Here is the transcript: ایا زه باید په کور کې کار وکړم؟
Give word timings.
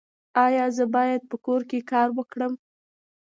ایا 0.45 0.65
زه 0.75 0.85
باید 0.95 1.21
په 1.29 1.35
کور 1.45 1.61
کې 1.69 1.79
کار 1.91 2.07
وکړم؟ 2.17 2.53